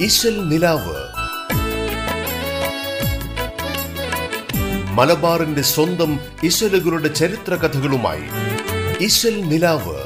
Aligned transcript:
ഇശൽ 0.00 0.48
നിലാവ്. 0.48 0.96
മലബാറിന്റെ 4.92 5.62
സ്വന്തം 5.62 6.20
ഇശലുകളുടെ 6.42 7.08
ചരിത്ര 7.08 7.54
കഥകളുമായി 7.54 8.22
ഇശൽ 9.04 9.40
നിലാവ്. 9.40 9.96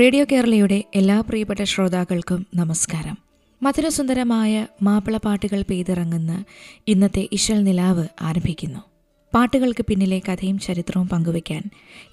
റേഡിയോ 0.00 0.26
കേരളയുടെ 0.32 0.84
എല്ലാ 0.94 1.20
പ്രിയപ്പെട്ട 1.20 1.62
ശ്രോതാക്കൾക്കും 1.62 2.46
നമസ്കാരം. 2.54 3.18
മധുരസുന്ദരമായ 3.62 4.66
മാപ്പിളപ്പാട്ടുകൾ 4.82 5.62
പെയ്തിറങ്ങുന്ന 5.62 6.44
ഇന്നത്തെ 6.88 7.28
ഇശൽ 7.32 7.64
നിലാവ് 7.64 8.06
ആരംഭിക്കുന്നു. 8.22 8.91
പാട്ടുകൾക്ക് 9.34 9.84
പിന്നിലെ 9.84 10.18
കഥയും 10.18 10.58
ചരിത്രവും 10.58 11.08
പങ്കുവയ്ക്കാൻ 11.08 11.62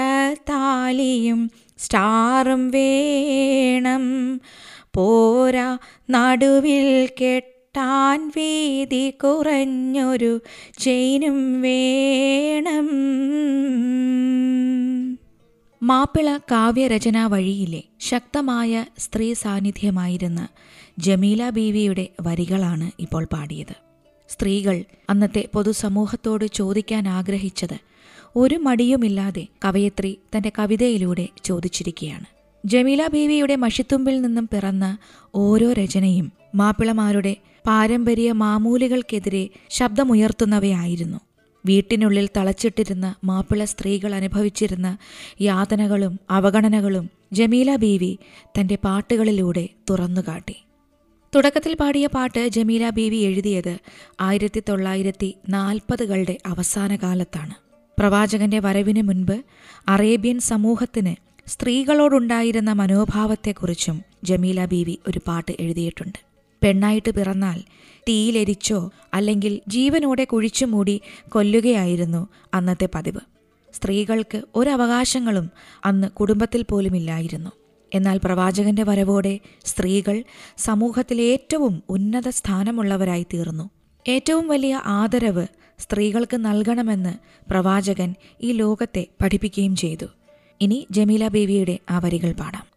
താലിയും 0.50 1.42
സ്റ്റാറും 1.78 2.64
വേണം. 2.68 4.06
പോരാ 4.94 5.68
നടുവിൽ 6.10 7.08
കെട്ടാൻ 7.74 8.28
വീതി 8.28 9.10
കുറഞ്ഞൊരു 9.10 10.40
ചെയിനും 10.78 11.62
വേണം. 11.62 12.86
മാപ്പിള 15.82 16.38
കാവ്യരചനാ 16.50 17.26
വഴിയിലെ 17.26 17.82
ശക്തമായ 18.00 18.84
സ്ത്രീ 18.98 19.32
സാന്നിധ്യമായിരുന്ന 19.32 20.48
ജമീല 20.98 21.50
ബീവിയുടെ 21.50 22.08
വരികളാണ് 22.22 22.90
ഇപ്പോൾ 22.98 23.24
പാടിയത്. 23.32 23.76
സ്ത്രീകൾ 24.28 24.84
അന്നത്തെ 25.10 25.48
പൊതുസമൂഹത്തോട് 25.54 26.46
ചോദിക്കാൻ 26.46 27.08
ആഗ്രഹിച്ചത് 27.08 27.78
ഒരു 28.36 28.54
മടിയുമില്ലാതെ 28.54 29.46
കവയത്രി 29.64 30.18
തന്റെ 30.36 30.52
കവിതയിലൂടെ 30.58 31.28
ചോദിച്ചിരിക്കുകയാണ്. 31.44 32.24
ജമീല 32.66 33.06
ബീവിയുടെ 33.06 33.56
മഷിത്തുമ്പിൽ 33.56 34.20
നിന്നും 34.20 34.48
പിറന്ന 34.52 34.98
ഓരോ 35.34 35.72
രചനയും 35.72 36.32
മാപ്പിളമാരുടെ 36.54 37.36
പാരമ്പര്യ 37.66 38.32
മാമൂലികൾക്കെതിരെ 38.32 39.48
ശബ്ദമുയർത്തുന്നവയായിരുന്നു. 39.70 41.20
വീട്ടിനുള്ളിൽ 41.66 42.28
തളച്ചിട്ടിരുന്ന 42.36 43.14
മാപ്പിള 43.24 43.64
സ്ത്രീകൾ 43.64 44.14
അനുഭവിച്ചിരുന്ന 44.14 44.98
യാതനകളും 45.40 46.20
അവഗണനകളും 46.30 47.10
ജമീല 47.32 47.76
ബീവി 47.76 48.18
തന്റെ 48.46 48.78
പാട്ടുകളിലൂടെ 48.84 49.68
തുറന്നുകാട്ടി. 49.90 50.56
തുടക്കത്തിൽ 51.34 51.74
പാടിയ 51.74 52.06
പാട്ട് 52.06 52.48
ജമീല 52.48 52.90
ബീവി 52.90 53.16
എഴുതിയത് 53.16 53.78
ആയിരത്തി 54.20 54.62
തൊള്ളായിരത്തി 54.68 55.34
നാൽപ്പതുകളുടെ 55.48 56.36
അവസാന 56.46 56.96
കാലത്താണ് 56.96 57.54
പ്രവാചകന്റെ 57.98 58.58
വരവിന് 58.58 59.02
മുൻപ് 59.02 59.36
അറേബ്യൻ 59.88 60.38
സമൂഹത്തിന് 60.40 61.14
സ്ത്രീകളോടുണ്ടായിരുന്ന 61.50 62.72
മനോഭാവത്തെക്കുറിച്ചും 62.72 64.02
ജമീല 64.24 64.64
ബീവി 64.64 64.98
ഒരു 65.08 65.20
പാട്ട് 65.28 65.52
എഴുതിയിട്ടുണ്ട്. 65.60 66.29
പെണ്ണായിട്ട് 66.62 67.10
പിറന്നാൽ 67.10 67.60
തീയിലെരിച്ചോ 68.08 68.92
അല്ലെങ്കിൽ 69.14 69.60
ജീവനോടെ 69.68 70.24
കുഴിച്ചു 70.24 70.64
മൂടി 70.64 71.00
കൊല്ലുകയായിരുന്നു 71.28 72.28
അന്നത്തെ 72.54 72.88
പതിവ്. 72.94 73.20
സ്ത്രീകൾക്ക് 73.74 74.42
ഒരവകാശങ്ങളും 74.54 75.50
അന്ന് 75.84 76.08
കുടുംബത്തിൽ 76.08 76.64
പോലുമില്ലായിരുന്നു. 76.70 77.50
എന്നാൽ 77.94 78.20
പ്രവാചകന്റെ 78.24 78.82
വരവോടെ 78.82 79.40
സ്ത്രീകൾ 79.64 80.24
സമൂഹത്തിലെ 80.58 81.22
ഏറ്റവും 81.22 81.82
ഉന്നത 81.88 82.28
സ്ഥാനമുള്ളവരായി 82.28 83.26
തീർന്നു. 83.34 83.70
ഏറ്റവും 84.08 84.48
വലിയ 84.48 84.82
ആദരവ് 84.84 85.46
സ്ത്രീകൾക്ക് 85.78 86.36
നൽകണമെന്ന് 86.36 87.14
പ്രവാചകൻ 87.50 88.14
ഈ 88.40 88.52
ലോകത്തെ 88.52 89.06
പഠിപ്പിക്കുകയും 89.22 89.76
ചെയ്തു. 89.76 90.06
ഇനി 90.60 90.86
ജമീല 90.90 91.28
ബേബിയുടെ 91.28 91.78
ആ 91.90 91.98
വരികൾ 91.98 92.32
പാടാം. 92.32 92.69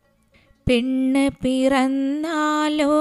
പെണ്ണ് 0.70 1.44
പിറന്നാലോ 1.44 2.94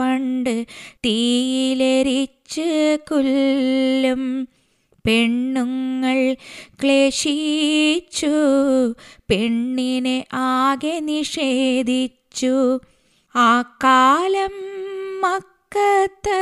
പണ്ട് 0.00 0.64
തീയിലെരിച്ച് 1.06 2.98
കൊല്ലും. 3.10 4.48
പെണ്ണുങ്ങൾ 5.06 6.36
ക്ലേശിച്ചു 6.82 8.34
പെണ്ണിനെ 9.30 10.26
ആകെ 10.32 11.00
നിഷേധിച്ചു. 11.00 12.80
ആ 13.34 13.62
കാലം 13.84 14.54
മക്കത്ത് 15.20 16.40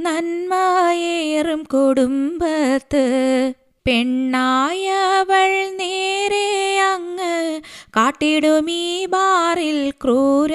നന്മയേറും 0.00 1.62
കുടുംബത്ത് 1.62 3.04
പെണ്ണായവൾ 3.86 5.52
നേരെ 5.76 6.78
അങ്ങ് 6.80 7.60
കാട്ടിടുമീ 7.96 9.06
ബാറിൽ 9.06 9.90
ക്രൂര 9.90 10.52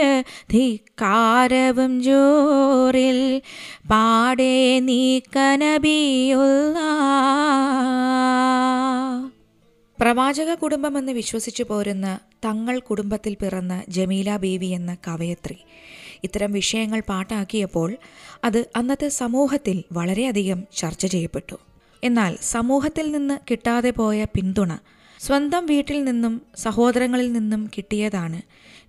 ധിക്കാരവും 0.53 2.03
ജോറിൽ. 2.03 3.41
പാടെ 3.91 4.80
നീക്കനബിയുള്ള 4.80 6.78
പ്രവാചക 10.00 10.53
കുടുംബമെന്ന് 10.53 11.12
വിശ്വസിച്ചു 11.12 11.64
പോരുന്ന 11.64 12.19
തങ്ങൾ 12.46 12.80
കുടുംബത്തിൽ 12.80 13.35
പിറന്ന 13.35 13.84
ജമീല 13.90 14.38
ബേബി 14.38 14.66
എന്ന 14.66 14.97
കവയത്രി. 15.08 15.58
ഇത്തരം 16.24 16.52
വിഷയങ്ങൾ 16.52 17.00
പാട്ടാക്കിയപ്പോൾ 17.09 17.97
അത് 18.44 18.66
അന്നത്തെ 18.75 19.08
സമൂഹത്തിൽ 19.08 19.84
വളരെയധികം 19.94 20.64
ചർച്ച 20.78 21.06
ചെയ്യപ്പെട്ടു. 21.06 21.75
എന്നാൽ 22.06 22.38
സമൂഹത്തിൽ 22.46 23.12
നിന്ന് 23.12 23.36
കിട്ടാതെ 23.50 23.92
പോയ 23.92 24.26
പിന്തുണ 24.26 24.72
സ്വന്തം 25.20 25.66
വീട്ടിൽ 25.66 26.04
നിന്നും 26.04 26.34
സഹോദരങ്ങളിൽ 26.56 27.30
നിന്നും 27.32 27.62
കിട്ടിയതാണ് 27.76 28.40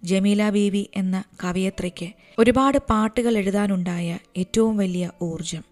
ജമീല 0.02 0.50
ബീവി 0.50 0.82
എന്ന 0.96 1.16
കവയത്രിക്ക് 1.44 2.08
ഒരുപാട് 2.38 2.78
പാട്ടുകൾ 2.90 3.34
എഴുതാനുണ്ടായ 3.36 4.08
ഏറ്റവും 4.36 4.76
വലിയ 4.76 5.10
ഊർജം 5.22 5.62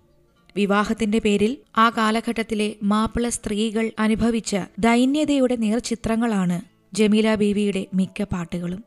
വിവാഹത്തിന്റെ 0.57 1.19
പേരിൽ 1.19 1.53
ആ 1.77 1.89
കാലഘട്ടത്തിലെ 1.89 2.69
മാപ്പിള 2.83 3.29
സ്ത്രീകൾ 3.29 3.93
അനുഭവിച്ച 3.99 4.55
ദൈന്യതയുടെ 4.79 5.57
നേർചിത്രങ്ങളാണ് 5.57 6.59
ജമീല 6.93 7.29
ബീവിയുടെ 7.35 7.83
മിക്ക 7.95 8.23
പാട്ടുകളും. 8.25 8.83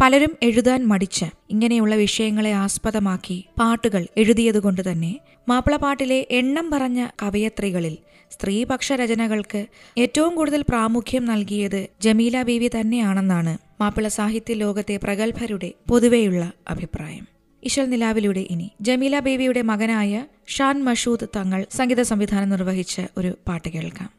പലരും 0.00 0.36
എഴുതാൻ 0.42 0.86
മടിച്ച് 0.86 1.26
ഇങ്ങനെയുള്ള 1.50 1.94
വിഷയങ്ങളെ 1.94 2.52
ആസ്പദമാക്കി 2.52 3.46
പാട്ടുകൾ 3.60 4.06
എഴുതിയതുകൊണ്ട് 4.16 4.90
തന്നെ 4.90 5.20
മാപ്പിളപ്പാട്ടിലെ 5.48 6.26
എണ്ണം 6.30 6.70
പറഞ്ഞ 6.70 7.06
കവയത്രികളിൽ 7.22 7.98
സ്ത്രീപക്ഷ 8.32 8.92
രചനകൾക്ക് 8.92 9.66
ഏറ്റവും 9.98 10.34
കൂടുതൽ 10.34 10.62
പ്രാമുഖ്യം 10.62 11.24
നൽകിയത് 11.24 11.88
ജമീല 12.02 12.42
ബീവി 12.42 12.70
തന്നെയാണെന്നാണ് 12.80 13.58
മാപ്പിള 13.80 14.08
സാഹിത്യ 14.08 14.54
ലോകത്തെ 14.54 14.96
പ്രഗത്ഭരുടെ 14.96 15.72
പൊതുവെയുള്ള 15.88 16.52
അഭിപ്രായം. 16.68 17.24
ഇശൽ 17.64 17.90
നിലാവിലൂടെ 17.90 18.40
ഇനി 18.40 18.70
ജമീല 18.80 19.18
ബേബിയുടെ 19.18 19.62
മകനായ 19.62 20.26
ഷാൻ 20.46 20.84
മഷൂദ് 20.84 21.28
തങ്ങൾ 21.36 21.66
സംഗീത 21.70 22.02
സംവിധാനം 22.02 22.48
നിർവഹിച്ച 22.48 23.00
ഒരു 23.18 23.38
പാട്ട് 23.48 23.68
കേൾക്കാം. 23.68 24.15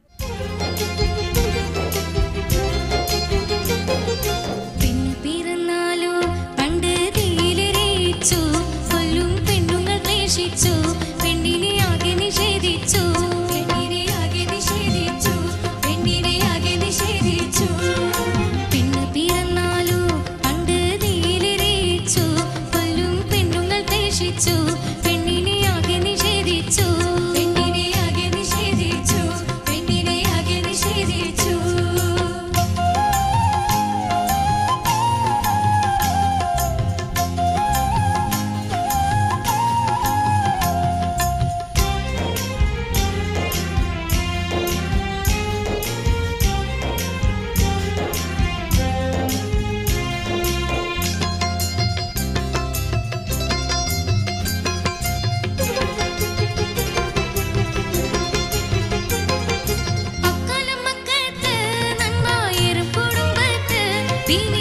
Pide 64.28 64.57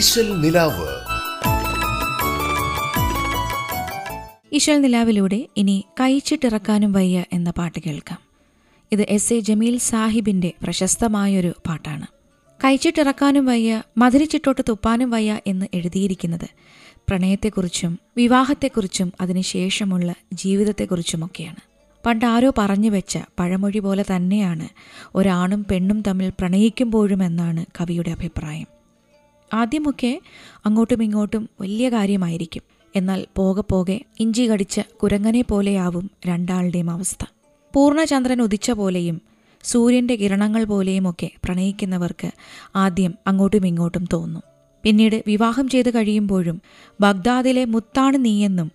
ഇശൽ 0.00 0.40
നിലാവ്. 0.40 0.88
ഇശൽ 4.52 4.80
നിലാവിലൂടെ 4.80 5.48
ഇനി 5.56 5.84
കഴിച്ചിട്ടിറക്കാനും 5.92 6.92
വയ്യ 6.92 7.24
എന്ന 7.32 7.50
പാട്ട് 7.50 7.78
കേൾക്കാം. 7.86 8.18
ഇത് 8.92 9.02
എസ് 9.02 9.34
എ 9.34 9.40
ജമീൽ 9.40 9.78
സാഹിബിന്റെ 9.78 10.52
പ്രശസ്തമായൊരു 10.62 11.54
പാട്ടാണ്. 11.68 12.06
കഴിച്ചിട്ടിറക്കാനും 12.64 13.46
വയ്യ 13.46 13.82
മധുരിച്ചിട്ടോട്ട് 13.98 14.60
തുപ്പാനും 14.68 15.10
വയ്യ 15.10 15.38
എന്ന് 15.46 15.66
എഴുതിയിരിക്കുന്നത് 15.74 16.48
പ്രണയത്തെക്കുറിച്ചും 17.08 17.98
വിവാഹത്തെക്കുറിച്ചും 18.16 19.12
അതിനുശേഷമുള്ള 19.20 20.14
ജീവിതത്തെക്കുറിച്ചുമൊക്കെയാണ്. 20.32 21.60
പണ്ട് 22.06 22.26
ആരോ 22.26 22.52
പറഞ്ഞു 22.58 22.90
വെച്ച 22.90 23.18
പഴമൊഴി 23.38 23.78
പോലെ 23.78 24.04
തന്നെയാണ് 24.16 24.68
ഒരാണും 25.14 25.66
പെണ്ണും 25.70 26.02
തമ്മിൽ 26.02 26.28
പ്രണയിക്കുമ്പോഴും 26.30 27.24
എന്നാണ് 27.24 27.66
കവിയുടെ 27.80 28.10
അഭിപ്രായം. 28.10 28.79
ആദ്യമൊക്കെ 29.54 30.20
അങ്ങോട്ടും 30.66 31.02
ഇങ്ങോട്ടും 31.02 31.48
വലിയ 31.60 31.88
കാര്യമായിരിക്കും. 31.88 32.62
എന്നാൽ 32.96 33.26
പോകെ 33.36 33.62
പോകെ 33.70 34.00
ഇഞ്ചി 34.20 34.42
കടിച്ച 34.42 34.80
കുരങ്ങനെ 35.02 35.42
പോലെയാവും 35.42 36.10
രണ്ടാളുടെയും 36.26 36.90
അവസ്ഥ. 36.90 37.24
പൂർണചന്ദ്രൻ 37.74 38.42
ഉദിച്ച 38.42 38.70
പോലെയും 38.70 39.22
സൂര്യന്റെ 39.64 40.16
കിരണങ്ങൾ 40.16 40.64
പോലെയുമൊക്കെ 40.64 41.30
പ്രണയിക്കുന്നവർക്ക് 41.44 42.30
ആദ്യം 42.76 43.14
അങ്ങോട്ടും 43.26 43.66
ഇങ്ങോട്ടും 43.66 44.06
തോന്നും. 44.12 44.42
പിന്നീട് 44.82 45.24
വിവാഹം 45.26 45.68
ചെയ്ത് 45.68 45.94
കഴിയുമ്പോഴും 45.94 46.62
ബഗ്ദാദിലെ 47.00 47.64
മുത്താണ് 47.64 48.24
നീയെന്നും 48.24 48.72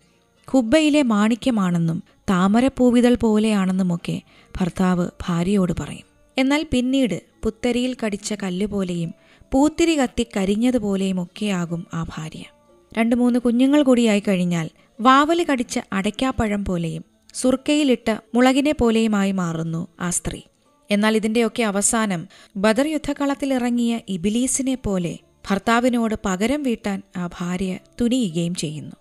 ഖുബ്ബയിലെ 0.54 1.02
മാണിക്യമാണെന്നും 1.02 2.04
താമരപ്പൂവിതൾ 2.30 3.16
പോലെയാണെന്നുമൊക്കെ 3.16 4.22
ഭർത്താവ് 4.60 5.08
ഭാര്യയോട് 5.28 5.74
പറയും. 5.80 6.16
എന്നാൽ 6.38 6.66
പിന്നീട് 6.72 7.22
പുത്തരിയിൽ 7.44 7.98
കടിച്ച 8.06 8.34
കല്ലുപോലെയും 8.34 9.14
പൂത്തിരി 9.56 9.98
കത്തി 9.98 10.26
കരിഞ്ഞതുപോലെയും 10.36 11.24
ഒക്കെയാകും 11.24 11.88
ആ 11.94 12.04
ഭാര്യ. 12.04 12.44
രണ്ട് 12.98 13.16
മൂന്ന് 13.16 13.40
കുഞ്ഞുങ്ങൾ 13.40 13.84
കൂടിയായി 13.84 14.24
കഴിഞ്ഞാൽ 14.28 14.70
വാവൽ 15.02 15.46
കടിച്ച 15.52 15.80
അടയ്ക്കാപ്പഴം 15.94 16.66
പോലെയും 16.66 17.04
സുർക്കയിലിട്ട 17.34 18.16
മുളകിനെ 18.36 18.72
പോലെയുമായി 18.72 19.32
മാറുന്നു 19.32 19.88
ആ 20.00 20.10
സ്ത്രീ. 20.10 20.42
എന്നാൽ 20.92 21.16
ഇതിന്റെയൊക്കെ 21.16 21.64
അവസാനം 21.64 22.28
ബദർ 22.58 22.88
യുദ്ധക്കളത്തിലിറങ്ങിയ 22.88 24.00
ഇബിലീസിനെ 24.10 24.76
പോലെ 24.76 25.20
ഭർത്താവിനോട് 25.50 26.16
പകരം 26.26 26.64
വീട്ടാൻ 26.64 27.02
ആ 27.18 27.28
ഭാര്യ 27.28 27.80
തുനിയുകയും 28.02 28.56
ചെയ്യുന്നു. 28.56 28.96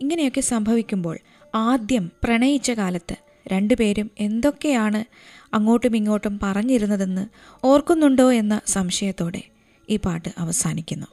ഇങ്ങനെയൊക്കെ 0.00 0.40
സംഭവിക്കുമ്പോൾ 0.40 1.18
ആദ്യം 1.54 2.10
പ്രണയിച്ച 2.24 2.70
കാലത്ത് 2.70 3.16
രണ്ടുപേരും 3.48 4.10
എന്തൊക്കെയാണ് 4.18 5.04
അങ്ങോട്ടും 5.54 5.96
ഇങ്ങോട്ടും 5.96 6.40
പറഞ്ഞിരുന്നതെന്ന് 6.42 7.26
ഓർക്കുന്നുണ്ടോ 7.66 8.32
എന്ന 8.32 8.60
സംശയത്തോടെ 8.66 9.59
ഈ 9.90 9.96
പാട്ട് 9.96 10.28
അവസാനിക്കുന്നു. 10.38 11.06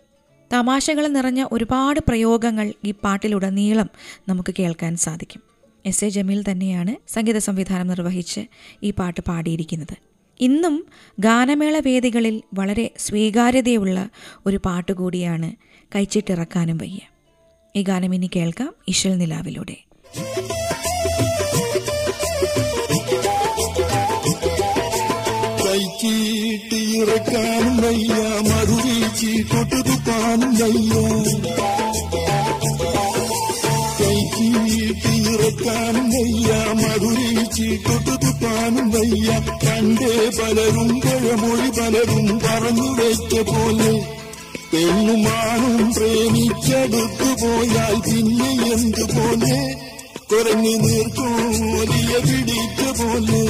തമാശകൾ 0.53 1.07
നിറഞ്ഞ 1.07 1.45
ഒരുപാട് 1.51 1.99
പ്രയോഗങ്ങൾ 2.07 2.73
ഈ 2.85 2.91
പാട്ടിലുടനീളം 2.91 3.89
നമുക്ക് 4.29 4.53
കേൾക്കാൻ 4.59 4.97
സാധിക്കും. 4.97 5.41
എസ് 5.85 6.05
എ 6.05 6.09
ജമീൽ 6.09 6.43
തന്നെയാണ് 6.51 7.13
സംഗീത 7.13 7.37
സംവിധാനം 7.37 7.87
നിർവഹിച്ച് 7.87 8.41
ഈ 8.83 8.91
പാട്ട് 8.91 9.21
പാടിയിരിക്കുന്നത്. 9.21 9.97
ഇന്നും 10.39 10.85
ഗാനമേള 11.19 11.79
വേദികളിൽ 11.79 12.43
വളരെ 12.53 12.91
സ്വീകാര്യതയുള്ള 12.97 14.09
ഒരു 14.45 14.59
പാട്ട് 14.65 14.91
കൂടിയാണ് 14.91 15.51
കഴിച്ചിട്ടിറക്കാനും 15.95 16.77
വയ്യ. 16.77 16.99
ഈ 17.75 17.81
ഗാനം 17.81 18.15
ഇനി 18.15 18.29
കേൾക്കാം 18.35 18.73
ഇശൽ 18.87 19.17
നിലാവിലൂടെ. 19.17 19.77
കൈച്ചീട്ട് 25.65 26.75
ഇറക്കാനും 26.75 27.77
വയ്യ. 27.77 28.26
മറുവീച്ചി 29.17 29.41
കൊട്ടുതുപ്പാനും 29.41 30.55
വയ്യ 30.55 30.93
ഇറക്കാനും 35.33 36.09
വയ്യ. 36.09 36.53
മറുവീച്ചി 36.73 37.75
കൊട്ടുതുപ്പാനും 37.75 38.91
വയ്യ. 38.91 39.29
കണ്ടേ 39.63 40.29
പലരും 40.39 41.01
പഴമൊഴി 41.01 41.69
പലരും 41.69 42.39
പറഞ്ഞു 42.39 43.01
വെച്ച 43.01 43.39
പോലെ. 43.39 43.91
പെണ്ണുമാനും 44.73 45.93
പ്രേമിച്ചടുത്തു 45.93 47.45
പോയാൽ 47.45 47.99
പിന്നെ 47.99 48.51
എന്തുപോലെ? 48.73 49.86
കുറഞ്ഞു 50.29 50.71
നീർക്കോലിയ 50.83 52.13
പിടിച്ച 52.27 52.79
പോലെ 52.99 53.43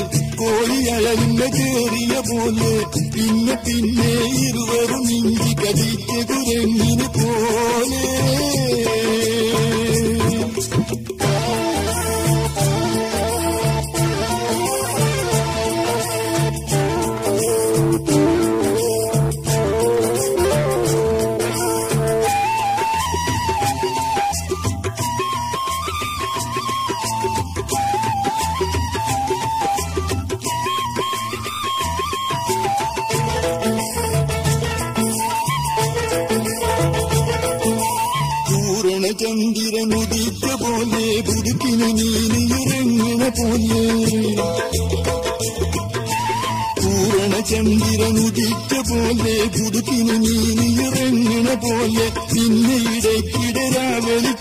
അഴഞ്ഞ 0.95 1.39
കേറിയ 1.55 2.13
പോലെ. 2.29 2.71
പിന്നെ 3.13 3.55
പിന്നെ 3.65 4.11
ഇരുവരും 4.41 5.05
ഇഞ്ചി 5.09 5.53
കടിച്ച 5.61 6.11
കുരങ്ങിന് 6.29 7.07
പോലെ. 7.17 8.03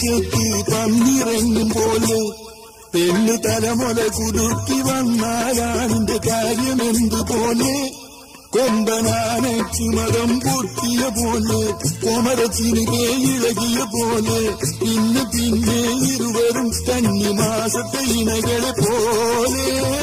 രാവെളിച്ചത്ത് 0.05 0.73
തന്നിറങ്ങും 0.73 1.69
പോലെ. 1.69 2.31
പെണ്ണു 2.95 3.37
തലമുല 3.37 4.07
കുടുക്കി 4.07 4.81
വന്നാലാണിന്റെ 4.81 6.21
കാര്യമെന്തുപോലെ 6.29 7.91
കൊമ്പനാന 8.51 9.45
ചുമതം 9.73 10.41
പൊട്ടിയ 10.41 11.01
പോലെ. 11.01 11.71
കൊമരച്ചിന് 12.05 12.95
ഇളകിയ 13.05 13.79
പോലെ. 13.85 14.41
പിന്നെ 14.81 15.25
പിന്നെ 15.25 16.07
ഇരുവരും 16.15 16.71
കന്നി 16.71 17.33
മാസത്തെ 17.33 18.13
ഇണകളെ 18.13 18.71
പോലെ. 18.71 19.97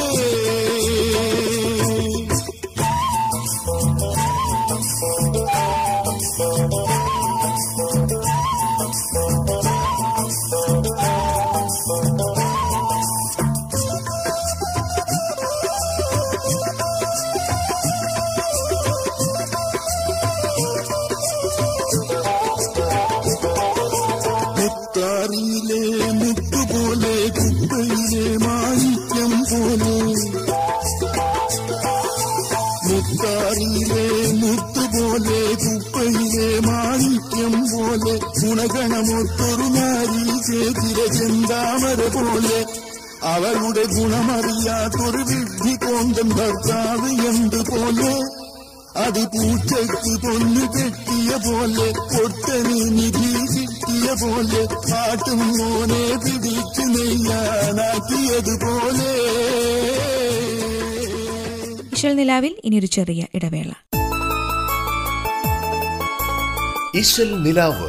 ഗുണമറിയാത്തൊരു 43.92 45.22
വിഡ്ഢി 45.30 45.74
കോന്തൻ 45.84 46.28
ഭർത്താവ് 46.36 47.10
എന്തുപോലെ 47.30 48.14
അത് 48.96 49.22
പൂച്ചയ്ക്ക് 49.32 50.12
പൊന്നു 50.24 50.64
കെട്ടിയ 50.74 51.30
പോലെ 51.46 51.86
പൊട്ടന് 52.12 52.76
നിധി 52.96 53.30
കിട്ടിയ 53.52 54.06
പോലെ 54.20 54.62
പാട്ടും 54.84 55.40
മോനെ 55.50 56.04
പിടിച്ചു 56.24 56.84
നെയ്യാനാക്കിയതുപോലെ 56.94 58.42
ഇശൽ 61.94 62.12
നിലാവിൽ 62.16 62.54
ഇനിയൊരു 62.64 62.88
ചെറിയ 62.94 63.22
ഇടവേള. 63.34 63.70
ഇശൽ 66.94 67.30
നിലാവ് 67.42 67.88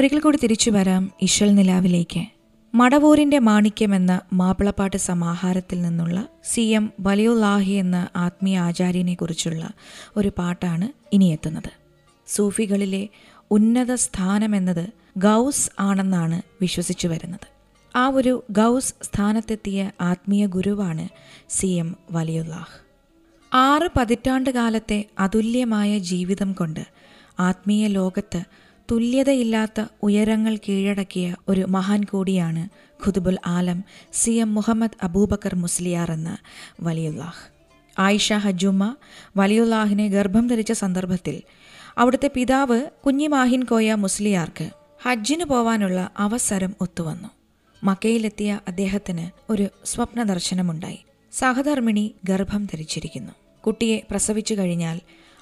ഒരിക്കൽ 0.00 0.20
കൂടി 0.20 0.38
തിരിച്ചു 0.42 0.70
വരാം 0.70 1.10
ഇശൽ 1.22 1.54
നിലാവിലേക്ക്. 1.54 2.20
മടവൂരിന്റെ 2.74 3.38
മാണിക്യമെന്ന 3.38 4.20
മാപ്പിളപ്പാട്ട് 4.32 4.96
സമാഹാരത്തിൽ 4.96 5.82
നിന്നുള്ള 5.82 6.28
സി 6.44 6.60
എം 6.60 6.92
വലിയുല്ലാഹി 7.00 7.70
എന്ന 7.70 8.08
ആത്മീയ 8.16 8.58
ആചാര്യനെ 8.58 9.14
കുറിച്ചുള്ള 9.14 9.70
ഒരു 10.16 10.32
പാട്ടാണ് 10.38 10.88
ഇനിയെത്തുന്നത് 11.12 11.72
സൂഫികളിലെ 12.26 13.08
ഉന്നത 13.50 13.94
സ്ഥാനമെന്നത് 13.94 14.88
ഗൗസ് 15.18 15.70
ആണെന്നാണ് 15.80 16.42
വിശ്വസിച്ചു 16.60 17.08
വരുന്നത്. 17.08 17.46
ആ 17.96 18.08
ഒരു 18.08 18.44
ഗൗസ് 18.50 18.94
സ്ഥാനത്തെത്തിയ 19.02 19.90
ആത്മീയ 20.00 20.46
ഗുരുവാണ് 20.46 21.08
സി 21.48 21.66
എം 21.66 21.96
വലിയുല്ലാഹ് 22.10 22.84
ആറ് 23.54 23.88
പതിറ്റാണ്ട് 23.96 24.50
കാലത്തെ 24.50 25.04
അതുല്യമായ 25.18 25.98
ജീവിതം 25.98 26.52
കൊണ്ട് 26.52 26.86
ആത്മീയ 27.40 27.86
ലോകത്ത് 27.86 28.42
തുല്യതയില്ലാത്ത 28.90 29.84
ഉയരങ്ങൾ 30.02 30.56
കീഴടക്കിയ 30.56 31.36
ഒരു 31.48 31.66
മഹാൻ 31.68 32.04
കൂടിയാണ് 32.04 32.68
ഖുതുബുൽ 33.06 33.36
ആലം 33.46 33.84
സി 34.12 34.30
എം 34.30 34.54
മുഹമ്മദ് 34.54 34.98
അബൂബക്കർ 35.02 35.54
മുസ്ലിയാർ 35.54 36.12
എന്ന 36.12 36.38
വലിയുല്ലാഹ് 36.82 37.42
ആയിഷ 37.98 38.32
ഹജുമ്മ 38.32 38.94
വലിയുല്ലാഹിനെ 39.36 40.08
ഗർഭം 40.08 40.46
ധരിച്ച 40.46 40.72
സന്ദർഭത്തിൽ 40.72 41.42
അവിടുത്തെ 41.98 42.30
പിതാവ് 42.34 42.86
കുഞ്ഞിമാഹിൻ 43.06 43.62
കോയ 43.62 43.94
മുസ്ലിയാർക്ക് 43.94 44.70
ഹജ്ജിന് 45.02 45.44
പോവാനുള്ള 45.44 46.10
അവസരം 46.18 46.74
ഒത്തുവന്നു. 46.80 47.28
മക്കയിലെത്തിയ 47.84 48.60
അദ്ദേഹത്തിന് 48.68 49.52
ഒരു 49.52 49.68
സ്വപ്ന 49.84 50.22
ദർശനമുണ്ടായി. 50.22 50.98
സഹധർമ്മിണി 51.32 52.14
ഗർഭം 52.24 52.64
ധരിച്ചിരിക്കുന്നു. 52.64 53.32
കുട്ടിയെ 53.66 54.02
പ്രസവിച്ചു 54.10 54.54
കഴിഞ്ഞാൽ 54.54 55.00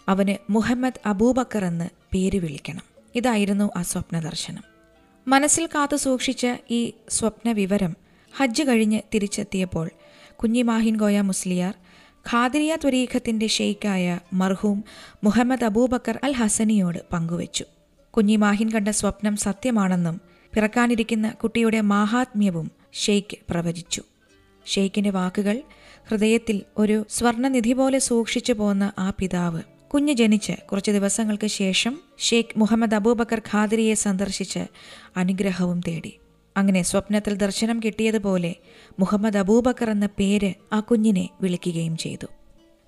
അവന് 0.08 0.52
മുഹമ്മദ് 0.52 1.00
അബൂബക്കർ 1.06 1.64
എന്ന് 1.64 1.88
പേര് 2.14 2.38
വിളിക്കണം. 2.38 2.97
ഇതായിരുന്നു 3.14 3.70
ആ 3.76 3.82
സ്വപ്ന 3.82 4.20
ദർശനം 4.20 4.62
മനസ്സിൽ 5.28 5.66
കാത്തു 5.66 5.96
സൂക്ഷിച്ച 5.96 6.46
ഈ 6.70 6.92
സ്വപ്ന 7.08 7.52
വിവരം 7.52 7.96
ഹജ്ജ് 8.36 8.62
കഴിഞ്ഞ് 8.62 9.02
തിരിച്ചെത്തിയപ്പോൾ 9.14 9.90
കുഞ്ഞി 10.36 10.62
ഗോയ 10.90 11.20
മുസ്ലിയാർ 11.20 11.74
ഖാദിരിയ 12.30 12.76
ത്വരീഖത്തിന്റെ 12.76 13.46
ഷെയ്ഖായ 13.46 14.20
മർഹൂം 14.32 14.84
മുഹമ്മദ് 15.24 15.64
അബൂബക്കർ 15.64 16.20
അൽ 16.24 16.32
ഹസനിയോട് 16.32 16.98
പങ്കുവച്ചു. 17.12 17.64
കുഞ്ഞി 18.10 18.36
മാഹിൻ 18.36 18.70
കണ്ട 18.70 18.88
സ്വപ്നം 18.88 19.36
സത്യമാണെന്നും 19.36 20.20
പിറക്കാനിരിക്കുന്ന 20.54 21.30
കുട്ടിയുടെ 21.30 21.80
മാഹാത്മ്യവും 21.80 22.70
ഷെയ്ഖ് 22.92 23.36
പ്രവചിച്ചു. 23.50 24.02
ഷെയ്ഖിന്റെ 24.66 25.10
വാക്കുകൾ 25.10 25.62
ഹൃദയത്തിൽ 26.08 26.62
ഒരു 26.78 27.06
സ്വർണനിധി 27.10 27.72
പോലെ 27.72 27.98
സൂക്ഷിച്ചു 27.98 28.52
പോന്ന 28.52 28.92
ആ 28.98 29.12
പിതാവ് 29.18 29.62
കുഞ്ഞ് 29.94 30.12
ജനിച്ച് 30.12 30.52
കുറച്ച് 30.52 30.90
ദിവസങ്ങൾക്ക് 30.90 31.46
ശേഷം 31.46 32.00
ഷെയ്ഖ് 32.18 32.58
മുഹമ്മദ് 32.58 32.94
അബൂബക്കർ 32.94 33.38
ഖാദിരിയെ 33.38 33.94
സന്ദർശിച്ച് 33.94 34.58
അനുഗ്രഹവും 35.16 35.80
തേടി. 35.88 36.18
അങ്ങനെ 36.56 36.82
സ്വപ്നത്തിൽ 36.82 37.34
ദർശനം 37.34 37.80
കിട്ടിയതുപോലെ 37.84 38.56
മുഹമ്മദ് 39.00 39.36
അബൂബക്കർ 39.36 39.90
എന്ന 39.90 40.06
പേര് 40.06 40.54
ആ 40.72 40.80
കുഞ്ഞിനെ 40.80 41.28
വിളിക്കുകയും 41.40 41.96
ചെയ്തു. 41.96 42.26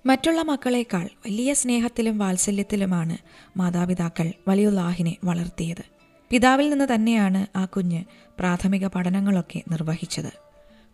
മറ്റുള്ള 0.05 0.41
മക്കളേക്കാൾ 0.41 1.05
വലിയ 1.25 1.53
സ്നേഹത്തിലും 1.53 2.17
വാത്സല്യത്തിലുമാണ് 2.17 3.17
മാതാപിതാക്കൾ 3.57 4.33
വലിയുല്ലാഹിനെ 4.47 5.17
വളർത്തിയത്. 5.23 5.83
പിതാവിൽ 6.29 6.69
നിന്ന് 6.69 6.87
തന്നെയാണ് 6.95 7.57
ആ 7.57 7.65
കുഞ്ഞ് 7.65 8.03
പ്രാഥമിക 8.39 8.87
പഠനങ്ങളൊക്കെ 8.87 9.61
നിർവഹിച്ചത്. 9.71 10.31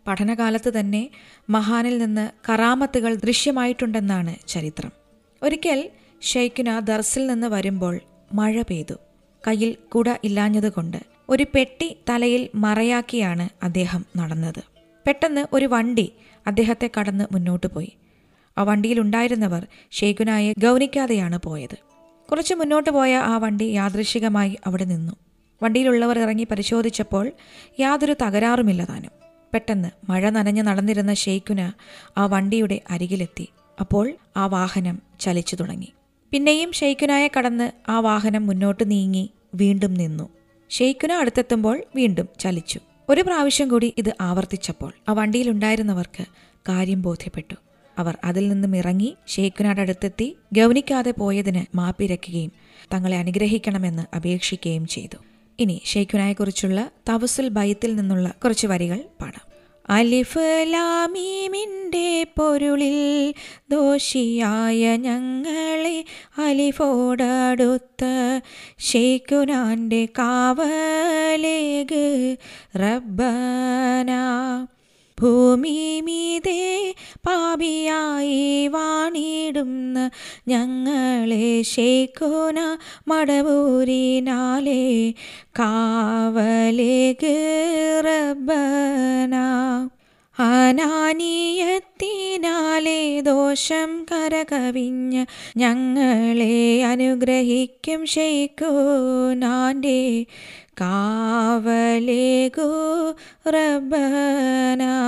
പഠനകാലത്ത് 0.06 0.80
തന്നെ 0.80 1.10
മഹാനിൽ 1.50 1.98
നിന്ന് 1.98 2.30
കറാമത്തുകൾ 2.48 3.14
ദൃശ്യമായിട്ടുണ്ടെന്നാണ് 3.14 4.34
ചരിത്രം. 4.48 5.07
ഒരിക്കൽ 5.42 5.90
ഷെയ്ഖിന 6.22 6.78
ദർസിൽ 6.78 7.26
നിന്ന് 7.26 7.46
വരുമ്പോൾ 7.46 8.00
മഴ 8.32 8.62
പെയ്തു. 8.62 8.94
കയ്യിൽ 9.48 9.76
കുട 9.94 10.08
ഇല്ലാഞ്ഞതുകൊണ്ട് 10.24 10.96
ഒരു 11.28 11.46
പെട്ടി 11.54 11.96
തലയിൽ 12.08 12.48
മറയാക്കിയാണ് 12.54 13.48
അദ്ദേഹം 13.62 14.04
നടന്നത്. 14.16 14.62
പെട്ടെന്ന് 15.06 15.46
ഒരു 15.52 15.66
വണ്ടി 15.66 16.12
അദ്ദേഹത്തെ 16.46 16.90
കടന്ന് 16.98 17.24
മുന്നോട്ട് 17.32 17.66
പോയി. 17.66 17.92
ആ 18.58 18.62
വണ്ടിയിലുണ്ടായിരുന്നവർ 18.62 19.66
ഷെയ്ഖുനായെ 19.90 20.52
ഗൗനിക്കാതെയാണ് 20.58 21.38
പോയത്. 21.38 21.78
കുറച്ച് 22.30 22.54
മുന്നോട്ട് 22.54 22.90
പോയ 22.90 23.16
ആ 23.16 23.38
വണ്ടി 23.38 23.64
യാദൃശികമായി 23.64 24.56
അവിടെ 24.66 24.84
നിന്നു. 24.84 25.12
വണ്ടിയിലുള്ളവർ 25.62 26.18
ഇറങ്ങി 26.18 26.46
പരിശോധിച്ചപ്പോൾ 26.50 27.32
യാതൊരു 27.80 28.16
തകരാറുമില്ല 28.22 28.84
താനും. 28.84 29.10
പെട്ടെന്ന് 29.54 30.10
മഴ 30.10 30.30
നനഞ്ഞ് 30.30 30.62
നടന്നിരുന്ന 30.62 31.14
ഷെയ്ഖുന 31.14 31.72
ആ 32.18 32.26
വണ്ടിയുടെ 32.26 32.80
അരികിലെത്തി. 32.90 33.48
അപ്പോൾ 33.80 34.12
ആ 34.36 34.46
വാഹനം 34.46 34.98
ചലിച്ചു 35.20 35.56
തുടങ്ങി. 35.56 35.92
പിന്നെയും 36.30 36.72
ഷെയ്ഖുനായ 36.72 37.28
കടന്ന് 37.38 37.90
ആ 37.90 38.00
വാഹനം 38.00 38.46
മുന്നോട്ട് 38.46 38.90
നീങ്ങി 38.90 39.30
വീണ്ടും 39.54 39.94
നിന്നു. 39.94 40.28
ഷെയ്ഖുന 40.70 41.12
അടുത്തെത്തുമ്പോൾ 41.12 41.82
വീണ്ടും 41.96 42.28
ചലിച്ചു. 42.40 42.80
ഒരു 43.08 43.20
പ്രാവശ്യം 43.20 43.68
കൂടി 43.68 43.94
ഇത് 43.98 44.14
ആവർത്തിച്ചപ്പോൾ 44.20 44.92
ആ 45.08 45.12
വണ്ടിയിലുണ്ടായിരുന്നവർക്ക് 45.12 46.24
കാര്യം 46.68 47.02
ബോധ്യപ്പെട്ടു. 47.02 47.54
അവർ 47.98 48.18
അതിൽ 48.24 48.48
നിന്നും 48.48 48.76
ഇറങ്ങി 48.76 49.16
ഷെയ്ഖുനാട് 49.28 49.80
അടുത്തെത്തി 49.80 50.36
ഗൗനിക്കാതെ 50.52 51.14
പോയതിന് 51.18 51.76
മാപ്പിരക്കുകയും 51.76 52.52
തങ്ങളെ 52.92 53.16
അനുഗ്രഹിക്കണമെന്ന് 53.16 54.16
അപേക്ഷിക്കുകയും 54.16 54.86
ചെയ്തു. 54.86 55.16
ഇനി 55.58 55.82
ഷെയ്ഖുനായെക്കുറിച്ചുള്ള 55.84 56.90
തവസുൽ 57.08 57.48
ബൈത്തിൽ 57.48 57.96
നിന്നുള്ള 57.96 58.34
കുറച്ച് 58.44 58.66
വരികൾ 58.66 59.00
പാടാം. 59.20 59.47
അലിഫ് 59.90 60.64
ലാമീമിന്റെ 60.66 62.26
പൊരുളിൽ 62.36 63.34
ദോഷിയായ 63.70 64.96
ഞങ്ങളെ 64.96 66.04
അലിഫോടടുത്ത 66.38 68.04
ഷെയ്ഖുനാന്റെ 68.78 70.08
കാവലേഗ് 70.18 72.04
റബ്ബന. 72.76 74.10
ഭൂമി 75.20 76.00
മീതേ 76.00 76.94
പാപിയായി 77.26 78.66
വാണിടുന്ന 78.66 80.10
ഞങ്ങളെ 80.48 81.62
ഷേഖോന 81.62 82.76
മടവൂരിനാലെ 83.08 85.14
കാവലേക്ക് 85.58 87.36
റബ്ബന. 88.04 89.34
അനാനീയത്തിനാലെ 90.38 93.20
ദോഷം 93.20 94.06
കരകവിഞ്ഞ് 94.12 95.26
ഞങ്ങളെ 95.56 96.82
അനുഗ്രഹിക്കും 96.82 98.06
ഷെയ്ഖോനാന്റെ 98.06 100.24
കാവലേകോ 100.80 102.70
റബ്ബന. 103.46 104.98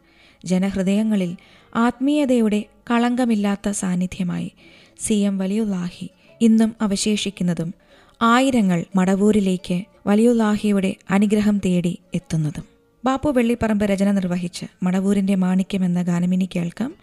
ജനഹൃദയങ്ങളിൽ 0.44 1.36
ആത്മീയതയുടെ 1.74 2.64
കളങ്കമില്ലാത്ത 2.90 3.68
സാന്നിധ്യമായി 3.68 4.52
സി 4.98 5.14
എം 5.14 5.38
വലിയുല്ലാഹി 5.38 6.10
ഇന്നും 6.40 6.76
അവശേഷിക്കുന്നതും 6.80 7.74
ആയിരങ്ങൾ 8.22 8.84
മടവൂരിലേക്ക് 8.96 9.82
വലിയുല്ലാഹിയുടെ 10.06 10.96
അനുഗ്രഹം 11.10 11.58
തേടി 11.58 11.98
എത്തുന്നതും. 12.14 12.64
ബാപ്പു 13.04 13.30
വെള്ളിപ്പറമ്പ് 13.30 13.84
രചന 13.84 14.10
നിർവഹിച്ച് 14.10 14.66
മടവൂരിന്റെ 14.82 15.34
മാണിക്യം 15.34 15.84
എന്ന 15.84 16.02
ഗാനമിനി 16.02 16.48
കേൾക്കാം. 16.56 16.94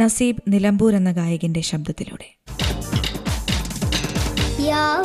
നസീബ് 0.00 0.42
നിലമ്പൂർ 0.48 0.94
എന്ന 0.94 1.12
ഗായകന്റെ 1.12 1.60
ശബ്ദത്തിലൂടെ. 1.60 2.28
യാ 4.62 5.04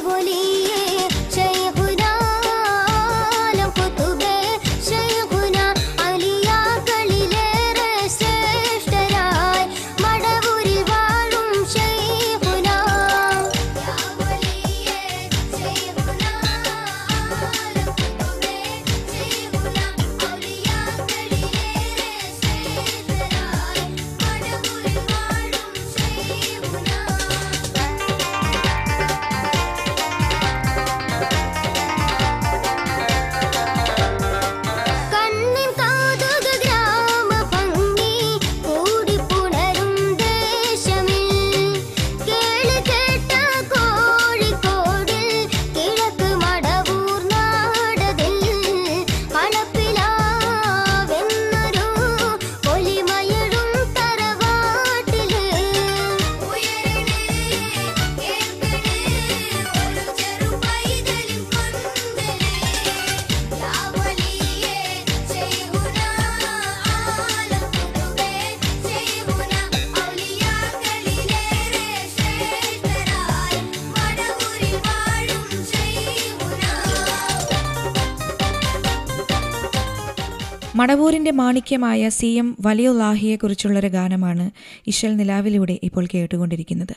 മണവൂരിന്റെ 80.76 81.32
മാണിക്യമായ 81.32 82.10
സി 82.10 82.26
എം 82.26 82.58
വലിയുല്ലാഹിയെക്കുറിച്ചുള്ളൊരു 82.62 83.88
ഗാനമാണ് 83.88 84.52
ഇശൽ 84.88 85.16
നിലാവിലൂടെ 85.16 85.80
ഇപ്പോൾ 85.84 86.08
കേട്ടുകൊണ്ടിരിക്കുന്നത്. 86.14 86.96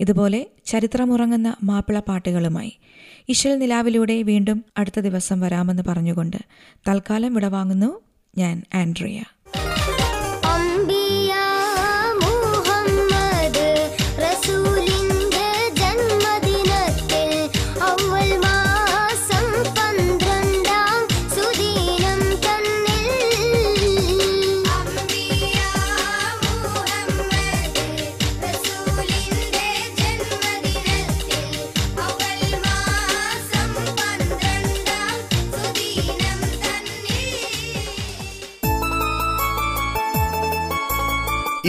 ഇതുപോലെ 0.00 0.46
ചരിത്രമുറങ്ങുന്ന 0.66 1.56
മാപ്പിള 1.64 1.98
പാട്ടുകളുമായി 1.98 2.72
ഇശൽ 3.28 3.58
നിലാവിലൂടെ 3.58 4.22
വീണ്ടും 4.22 4.64
അടുത്ത 4.76 5.00
ദിവസം 5.00 5.40
വരാമെന്ന് 5.40 5.82
പറഞ്ഞുകൊണ്ട് 5.88 6.36
തൽക്കാലം 6.88 7.34
വിടവാങ്ങുന്നു 7.34 8.00
ഞാൻ 8.38 8.62
ആൻഡ്രിയ. 8.74 9.20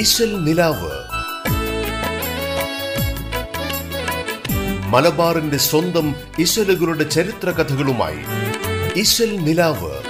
സ്പെഷ്യൽ 0.03 0.43
നിലാവ്. 0.43 0.91
മലബാറിന്റെ 4.89 5.57
സ്വന്തം 5.57 6.15
ഇശലുകളുടെ 6.39 7.03
ചരിത്ര 7.03 7.51
കഥകളുമായി 7.51 8.19
ഇശൽ 8.95 9.35
നിലാവ്. 9.35 10.02